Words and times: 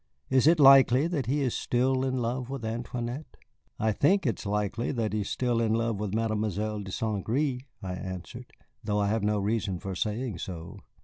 Is 0.31 0.47
it 0.47 0.59
likely 0.59 1.05
that 1.05 1.27
he 1.27 1.41
is 1.41 1.53
still 1.53 2.03
in 2.03 2.17
love 2.23 2.49
with 2.49 2.65
Antoinette?" 2.65 3.37
"I 3.77 3.91
think 3.91 4.25
it 4.25 4.39
is 4.39 4.47
likely 4.47 4.91
that 4.91 5.13
he 5.13 5.21
is 5.21 5.29
still 5.29 5.61
in 5.61 5.75
love 5.75 5.99
with 5.99 6.15
Mademoiselle 6.15 6.79
de 6.81 6.91
St. 6.91 7.23
Gré," 7.23 7.61
I 7.83 7.93
answered, 7.93 8.51
"though 8.83 8.97
I 8.99 9.09
have 9.09 9.21
no 9.23 9.37
reason 9.37 9.77
for 9.79 9.93
saying 9.93 10.39
so." 10.39 10.79